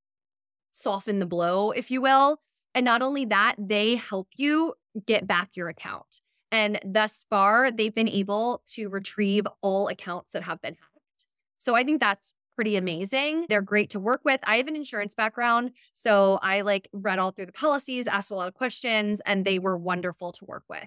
[0.72, 2.40] soften the blow, if you will.
[2.74, 4.74] And not only that, they help you
[5.06, 6.20] get back your account.
[6.52, 11.26] And thus far, they've been able to retrieve all accounts that have been hacked.
[11.58, 13.46] So I think that's pretty amazing.
[13.48, 14.40] They're great to work with.
[14.44, 18.34] I have an insurance background, so I like read all through the policies, asked a
[18.34, 20.86] lot of questions, and they were wonderful to work with.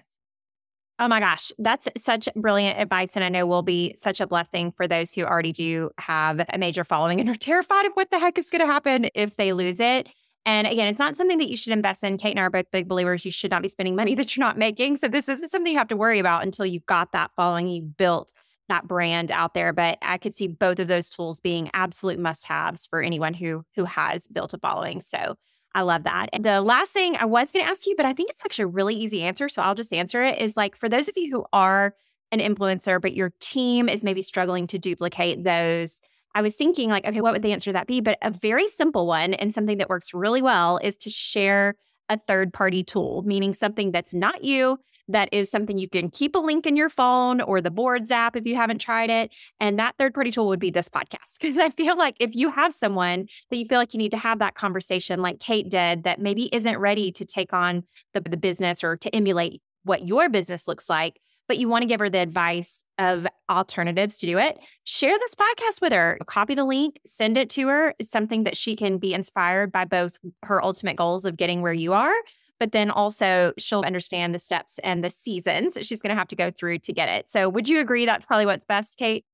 [1.00, 3.16] Oh my gosh, that's such brilliant advice.
[3.16, 6.56] And I know will be such a blessing for those who already do have a
[6.56, 9.52] major following and are terrified of what the heck is going to happen if they
[9.52, 10.08] lose it.
[10.46, 12.18] And again, it's not something that you should invest in.
[12.18, 13.24] Kate and I are both big believers.
[13.24, 14.98] You should not be spending money that you're not making.
[14.98, 17.96] So this isn't something you have to worry about until you've got that following, you've
[17.96, 18.32] built
[18.68, 19.72] that brand out there.
[19.72, 23.84] But I could see both of those tools being absolute must-haves for anyone who who
[23.84, 25.00] has built a following.
[25.00, 25.36] So
[25.74, 26.28] I love that.
[26.32, 28.64] And the last thing I was going to ask you, but I think it's actually
[28.64, 29.48] a really easy answer.
[29.48, 31.94] So I'll just answer it is like for those of you who are
[32.30, 36.00] an influencer, but your team is maybe struggling to duplicate those.
[36.34, 38.00] I was thinking, like, okay, what would the answer to that be?
[38.00, 41.76] But a very simple one and something that works really well is to share
[42.08, 46.34] a third party tool, meaning something that's not you, that is something you can keep
[46.34, 49.34] a link in your phone or the boards app if you haven't tried it.
[49.60, 51.38] And that third party tool would be this podcast.
[51.44, 54.16] Because I feel like if you have someone that you feel like you need to
[54.16, 57.82] have that conversation, like Kate did, that maybe isn't ready to take on
[58.14, 61.86] the, the business or to emulate what your business looks like, but you want to
[61.86, 66.18] give her the advice of alternatives to do it, share this podcast with her.
[66.26, 67.94] Copy the link, send it to her.
[67.98, 71.72] It's something that she can be inspired by both her ultimate goals of getting where
[71.72, 72.14] you are,
[72.60, 76.36] but then also she'll understand the steps and the seasons she's going to have to
[76.36, 77.28] go through to get it.
[77.28, 79.24] So, would you agree that's probably what's best, Kate?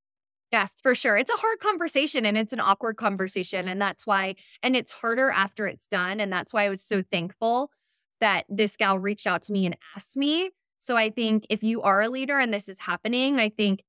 [0.51, 1.17] Yes, for sure.
[1.17, 3.69] It's a hard conversation and it's an awkward conversation.
[3.69, 6.19] And that's why, and it's harder after it's done.
[6.19, 7.71] And that's why I was so thankful
[8.19, 10.51] that this gal reached out to me and asked me.
[10.79, 13.83] So I think if you are a leader and this is happening, I think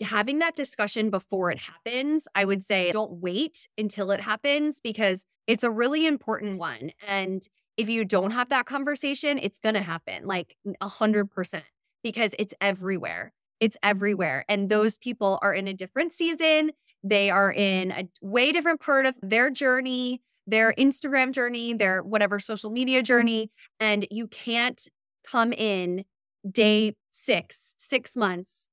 [0.00, 5.26] having that discussion before it happens, I would say don't wait until it happens because
[5.46, 6.92] it's a really important one.
[7.06, 11.64] And if you don't have that conversation, it's going to happen like a hundred percent
[12.02, 13.32] because it's everywhere.
[13.60, 14.44] It's everywhere.
[14.48, 16.72] And those people are in a different season.
[17.02, 22.38] They are in a way different part of their journey, their Instagram journey, their whatever
[22.38, 23.50] social media journey.
[23.80, 24.86] And you can't
[25.24, 26.04] come in
[26.50, 28.68] day six, six months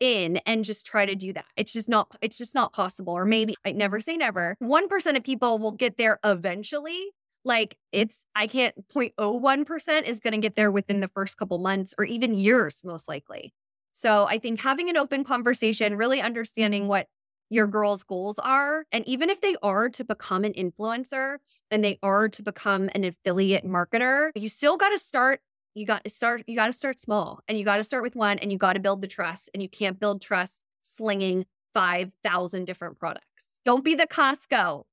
[0.00, 1.46] in and just try to do that.
[1.56, 3.12] It's just not, it's just not possible.
[3.12, 4.56] Or maybe I never say never.
[4.62, 7.10] 1% of people will get there eventually,
[7.44, 11.94] Like it's, I can't 0.01% is going to get there within the first couple months
[11.98, 13.52] or even years, most likely.
[13.92, 17.06] So I think having an open conversation, really understanding what
[17.50, 18.86] your girl's goals are.
[18.90, 21.36] And even if they are to become an influencer
[21.70, 25.40] and they are to become an affiliate marketer, you still got to start.
[25.74, 28.16] You got to start, you got to start small and you got to start with
[28.16, 29.50] one and you got to build the trust.
[29.54, 33.48] And you can't build trust slinging 5,000 different products.
[33.64, 34.84] Don't be the Costco.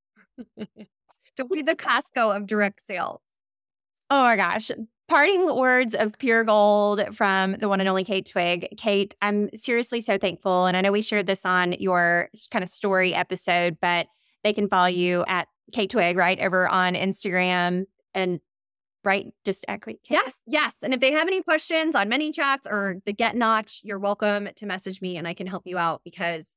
[1.35, 3.21] Don't be the Costco of direct sales.
[4.09, 4.71] Oh my gosh.
[5.07, 8.67] Parting words of pure gold from the one and only Kate Twigg.
[8.77, 10.65] Kate, I'm seriously so thankful.
[10.65, 14.07] And I know we shared this on your kind of story episode, but
[14.43, 16.39] they can follow you at Kate Twigg, right?
[16.39, 18.39] Over on Instagram and
[19.03, 19.33] right?
[19.45, 19.99] Just equity.
[20.09, 20.77] Yes, yes.
[20.83, 24.65] And if they have any questions on ManyChats or the Get Notch, you're welcome to
[24.65, 26.55] message me and I can help you out because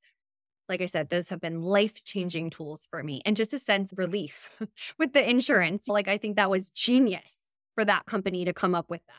[0.69, 3.93] like I said, those have been life changing tools for me and just a sense
[3.93, 4.51] of relief
[4.99, 5.89] with the insurance.
[5.89, 7.41] Like, I think that was genius
[7.75, 9.15] for that company to come up with that.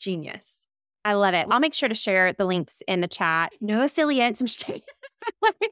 [0.00, 0.66] Genius.
[1.04, 1.46] I love it.
[1.50, 3.52] I'll make sure to share the links in the chat.
[3.60, 4.40] No affiliates.
[4.40, 4.84] I'm straight.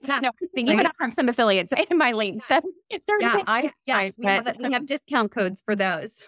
[0.06, 0.92] no, even right.
[1.00, 2.46] have some affiliates in my links.
[2.48, 2.60] So
[2.90, 6.22] yeah, I yes, we have, we have discount codes for those.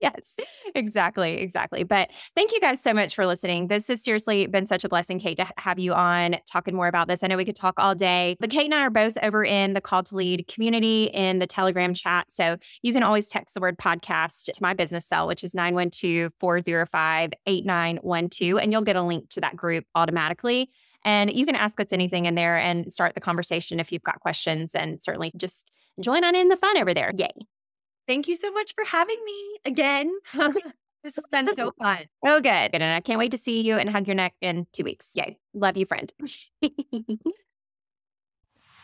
[0.00, 0.36] Yes,
[0.74, 1.38] exactly.
[1.38, 1.84] Exactly.
[1.84, 3.68] But thank you guys so much for listening.
[3.68, 7.08] This has seriously been such a blessing, Kate, to have you on talking more about
[7.08, 7.22] this.
[7.22, 9.74] I know we could talk all day, but Kate and I are both over in
[9.74, 12.26] the Call to Lead community in the Telegram chat.
[12.30, 16.32] So you can always text the word podcast to my business cell, which is 912
[16.38, 20.70] 405 8912, and you'll get a link to that group automatically.
[21.04, 24.20] And you can ask us anything in there and start the conversation if you've got
[24.20, 27.12] questions and certainly just join on in the fun over there.
[27.16, 27.30] Yay.
[28.06, 30.12] Thank you so much for having me again.
[31.04, 31.98] this has been so fun.
[32.24, 32.70] Oh, good.
[32.72, 35.12] And I can't wait to see you and hug your neck in two weeks.
[35.14, 35.38] Yay.
[35.54, 36.12] Love you, friend.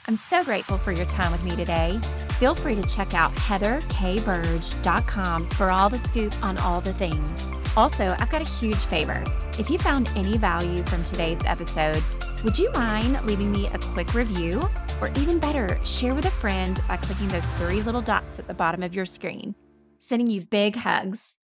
[0.09, 1.99] I'm so grateful for your time with me today.
[2.39, 7.53] Feel free to check out heatherkburge.com for all the scoop on all the things.
[7.77, 9.25] Also, I've got a huge favor.
[9.59, 12.03] If you found any value from today's episode,
[12.45, 14.63] would you mind leaving me a quick review?
[15.01, 18.55] Or even better, share with a friend by clicking those three little dots at the
[18.55, 19.55] bottom of your screen.
[19.99, 21.39] Sending you big hugs.